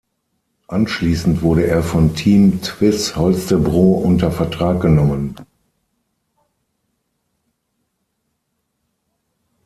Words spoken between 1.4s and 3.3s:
wurde er von Team Tvis